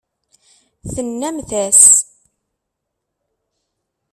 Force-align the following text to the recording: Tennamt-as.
Tennamt-as. 0.93 1.85